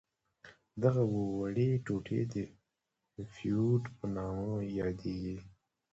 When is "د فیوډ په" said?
2.33-4.05